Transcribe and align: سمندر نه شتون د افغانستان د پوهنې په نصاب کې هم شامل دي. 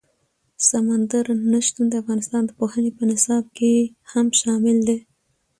سمندر 0.69 1.25
نه 1.51 1.59
شتون 1.65 1.85
د 1.89 1.93
افغانستان 2.01 2.41
د 2.45 2.51
پوهنې 2.59 2.91
په 2.97 3.03
نصاب 3.11 3.43
کې 3.57 3.73
هم 4.11 4.27
شامل 4.39 4.77
دي. 4.87 4.97